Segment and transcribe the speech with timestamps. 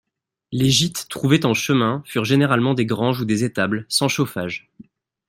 [0.51, 4.71] Les gîtes trouvés en chemin furent généralement des granges ou des étables, sans chauffage.